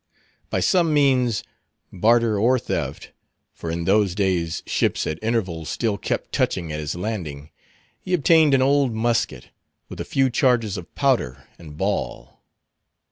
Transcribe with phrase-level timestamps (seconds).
[0.49, 1.43] By some means,
[1.93, 8.11] barter or theft—for in those days ships at intervals still kept touching at his Landing—he
[8.15, 9.49] obtained an old musket,
[9.89, 12.41] with a few charges of powder and ball.